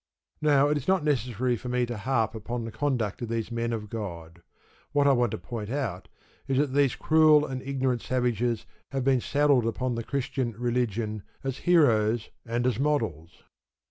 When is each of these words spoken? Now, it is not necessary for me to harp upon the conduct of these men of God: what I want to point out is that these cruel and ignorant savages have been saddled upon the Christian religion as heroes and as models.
Now, 0.41 0.67
it 0.69 0.77
is 0.77 0.87
not 0.87 1.03
necessary 1.03 1.55
for 1.55 1.69
me 1.69 1.85
to 1.85 1.95
harp 1.95 2.33
upon 2.33 2.65
the 2.65 2.71
conduct 2.71 3.21
of 3.21 3.29
these 3.29 3.51
men 3.51 3.71
of 3.71 3.87
God: 3.87 4.41
what 4.93 5.05
I 5.05 5.11
want 5.11 5.29
to 5.29 5.37
point 5.37 5.69
out 5.69 6.07
is 6.47 6.57
that 6.57 6.73
these 6.73 6.95
cruel 6.95 7.45
and 7.45 7.61
ignorant 7.61 8.01
savages 8.01 8.65
have 8.91 9.03
been 9.03 9.21
saddled 9.21 9.67
upon 9.67 9.93
the 9.93 10.03
Christian 10.03 10.55
religion 10.57 11.21
as 11.43 11.57
heroes 11.69 12.31
and 12.47 12.65
as 12.65 12.79
models. 12.79 13.43